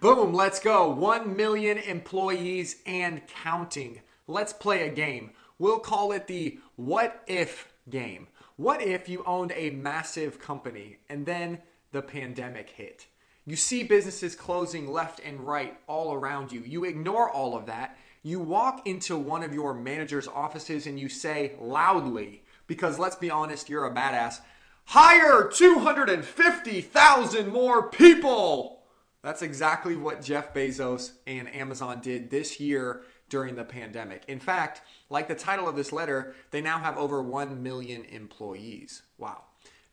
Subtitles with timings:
[0.00, 0.90] Boom, let's go.
[0.90, 4.00] 1 million employees and counting.
[4.26, 5.30] Let's play a game.
[5.58, 8.26] We'll call it the what if game.
[8.56, 11.62] What if you owned a massive company and then
[11.92, 13.06] the pandemic hit?
[13.46, 16.60] You see businesses closing left and right all around you.
[16.60, 17.96] You ignore all of that.
[18.22, 23.30] You walk into one of your manager's offices and you say loudly, because let's be
[23.30, 24.40] honest, you're a badass,
[24.84, 28.75] hire 250,000 more people.
[29.26, 34.22] That's exactly what Jeff Bezos and Amazon did this year during the pandemic.
[34.28, 39.02] In fact, like the title of this letter, they now have over 1 million employees.
[39.18, 39.42] Wow.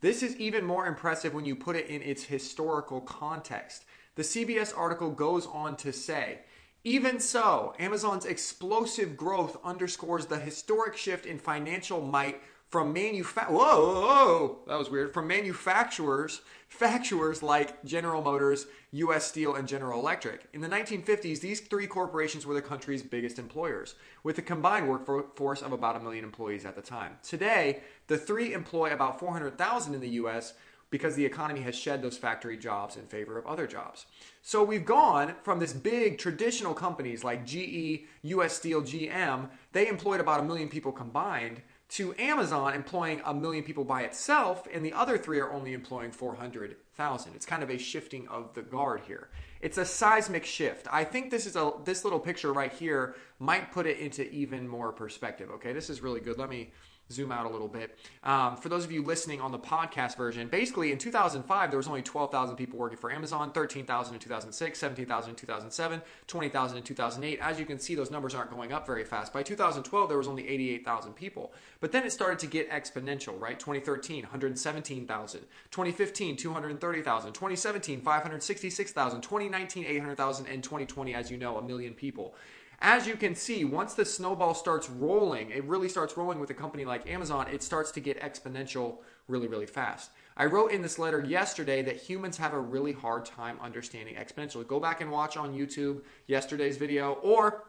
[0.02, 3.86] This is even more impressive when you put it in its historical context.
[4.14, 6.42] The CBS article goes on to say,
[6.84, 12.40] even so, Amazon's explosive growth underscores the historic shift in financial might
[12.74, 15.14] from manufa- whoa, whoa, that was weird.
[15.14, 16.42] From manufacturers,
[16.76, 19.28] facturers like General Motors, U.S.
[19.28, 20.48] Steel, and General Electric.
[20.54, 23.94] In the 1950s, these three corporations were the country's biggest employers,
[24.24, 27.18] with a combined workforce of about a million employees at the time.
[27.22, 30.56] Today, the three employ about 400,000 in the U.S.
[30.90, 34.08] because the economy has shed those factory jobs in favor of other jobs.
[34.42, 38.54] So we've gone from this big traditional companies like GE, U.S.
[38.54, 39.50] Steel, GM.
[39.74, 41.62] They employed about a million people combined
[41.94, 46.12] to Amazon employing a million people by itself, and the other three are only employing
[46.12, 47.36] 400,000.
[47.36, 49.30] It's kind of a shifting of the guard here.
[49.62, 50.88] It's a seismic shift.
[50.92, 54.68] I think this is a this little picture right here might put it into even
[54.68, 55.52] more perspective.
[55.52, 56.40] Okay, this is really good.
[56.40, 56.72] Let me
[57.12, 57.98] zoom out a little bit.
[58.24, 61.88] Um, for those of you listening on the podcast version, basically in 2005, there was
[61.88, 67.40] only 12,000 people working for Amazon, 13,000 in 2006, 17,000 in 2007, 20,000 in 2008.
[67.42, 69.34] As you can see, those numbers aren't going up very fast.
[69.34, 71.54] By 2012, there was only 88,000 people.
[71.80, 73.60] But then it started to get exponential, right?
[73.60, 75.42] 2013, 117,000.
[75.72, 77.34] 2015, 230,000.
[77.34, 79.22] 2017, 566,000.
[79.22, 80.48] 2019, 800,000.
[80.48, 82.36] And 2020, as you know, a million people
[82.84, 86.54] as you can see, once the snowball starts rolling, it really starts rolling with a
[86.54, 88.98] company like Amazon, it starts to get exponential
[89.30, 90.12] really, really fast.
[90.36, 94.68] I wrote in this letter yesterday that humans have a really hard time understanding exponential.
[94.68, 97.64] Go back and watch on YouTube yesterday's video or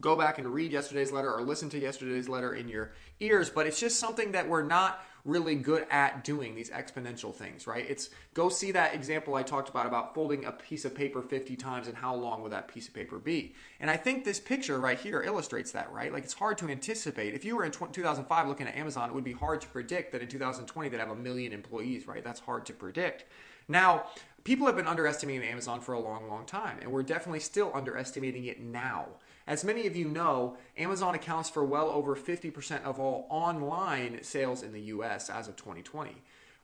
[0.00, 3.66] go back and read yesterday's letter or listen to yesterday's letter in your ears, but
[3.66, 7.84] it's just something that we're not really good at doing these exponential things, right?
[7.88, 11.56] It's go see that example I talked about about folding a piece of paper 50
[11.56, 13.54] times and how long would that piece of paper be.
[13.80, 16.12] And I think this picture right here illustrates that, right?
[16.12, 17.34] Like it's hard to anticipate.
[17.34, 20.22] If you were in 2005 looking at Amazon, it would be hard to predict that
[20.22, 22.22] in 2020 they'd have a million employees, right?
[22.22, 23.24] That's hard to predict.
[23.68, 24.06] Now,
[24.46, 28.44] people have been underestimating Amazon for a long, long time, and we're definitely still underestimating
[28.44, 29.06] it now.
[29.48, 34.62] As many of you know, Amazon accounts for well over 50% of all online sales
[34.62, 36.12] in the US as of 2020.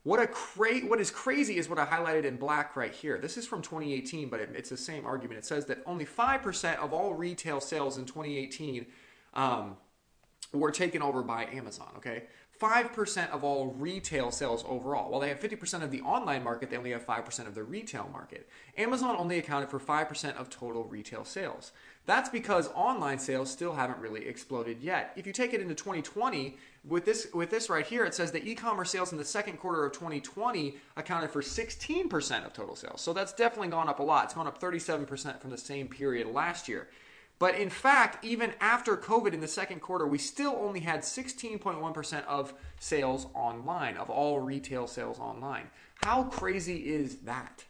[0.03, 3.19] What a cra- what is crazy is what I highlighted in black right here.
[3.19, 5.39] This is from 2018, but it, it's the same argument.
[5.39, 8.85] It says that only 5% of all retail sales in 2018
[9.33, 9.75] um,
[10.53, 12.23] were taken over by Amazon, okay?
[12.63, 15.11] 5% of all retail sales overall.
[15.11, 18.09] While they have 50% of the online market, they only have 5% of the retail
[18.13, 18.47] market.
[18.77, 21.73] Amazon only accounted for 5% of total retail sales.
[22.05, 25.11] That's because online sales still haven't really exploded yet.
[25.17, 26.57] If you take it into 2020,
[26.87, 29.85] with this with this right here, it says that e-commerce sales in the second quarter
[29.85, 33.01] of 2020 accounted for 16% of total sales.
[33.01, 34.25] So that's definitely gone up a lot.
[34.25, 36.87] It's gone up 37% from the same period last year.
[37.43, 42.25] But in fact, even after COVID in the second quarter, we still only had 16.1%
[42.25, 45.67] of sales online, of all retail sales online.
[45.95, 47.65] How crazy is that?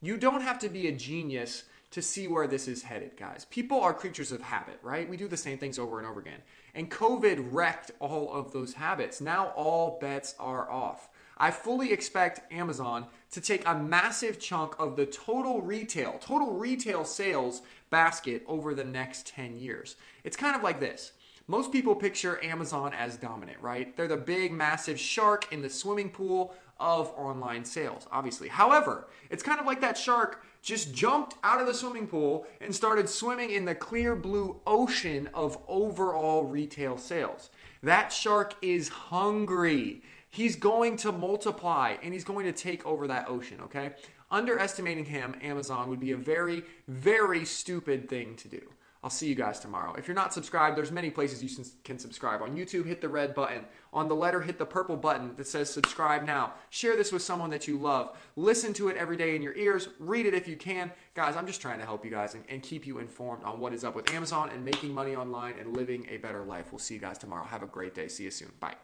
[0.00, 3.44] You don't have to be a genius to see where this is headed, guys.
[3.50, 5.06] People are creatures of habit, right?
[5.06, 6.40] We do the same things over and over again.
[6.74, 9.20] And COVID wrecked all of those habits.
[9.20, 11.10] Now all bets are off.
[11.38, 17.04] I fully expect Amazon to take a massive chunk of the total retail, total retail
[17.04, 19.96] sales basket over the next 10 years.
[20.24, 21.12] It's kind of like this.
[21.46, 23.96] Most people picture Amazon as dominant, right?
[23.96, 28.48] They're the big, massive shark in the swimming pool of online sales, obviously.
[28.48, 32.74] However, it's kind of like that shark just jumped out of the swimming pool and
[32.74, 37.50] started swimming in the clear blue ocean of overall retail sales.
[37.82, 40.02] That shark is hungry.
[40.30, 43.92] He's going to multiply and he's going to take over that ocean, okay?
[44.30, 48.60] Underestimating him, Amazon, would be a very, very stupid thing to do.
[49.02, 49.94] I'll see you guys tomorrow.
[49.94, 52.42] If you're not subscribed, there's many places you can subscribe.
[52.42, 53.64] On YouTube, hit the red button.
[53.92, 56.54] On the letter, hit the purple button that says subscribe now.
[56.70, 58.16] Share this with someone that you love.
[58.34, 59.88] Listen to it every day in your ears.
[60.00, 60.90] Read it if you can.
[61.14, 63.72] Guys, I'm just trying to help you guys and, and keep you informed on what
[63.72, 66.72] is up with Amazon and making money online and living a better life.
[66.72, 67.44] We'll see you guys tomorrow.
[67.44, 68.08] Have a great day.
[68.08, 68.50] See you soon.
[68.58, 68.78] Bye.